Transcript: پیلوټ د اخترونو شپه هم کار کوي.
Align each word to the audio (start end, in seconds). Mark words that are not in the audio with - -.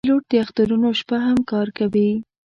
پیلوټ 0.05 0.23
د 0.31 0.33
اخترونو 0.43 0.87
شپه 0.99 1.17
هم 1.27 1.39
کار 1.51 1.67
کوي. 1.77 2.09